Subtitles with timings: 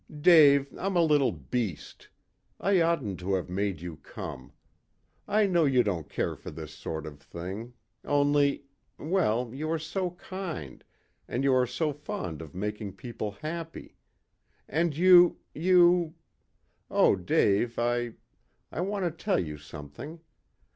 [0.21, 2.09] "Dave, I'm a little beast.
[2.59, 4.51] I oughtn't to have made you come.
[5.27, 8.63] I know you don't care for this sort of thing, only
[8.97, 10.83] well, you are so kind,
[11.27, 13.95] and you are so fond of making people happy.
[14.67, 16.15] And you you
[16.89, 18.13] Oh, Dave, I
[18.71, 20.19] I want to tell you something.